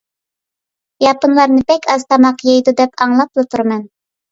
[1.05, 3.89] ياپونلارنى بەك ئاز تاماق يەيدۇ دەپ ئاڭلاپلا تۇرىمەن.